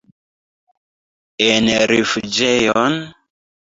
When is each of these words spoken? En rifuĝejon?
En 1.49 1.69
rifuĝejon? 1.91 2.97